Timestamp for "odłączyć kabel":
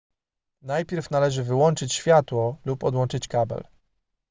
2.83-3.63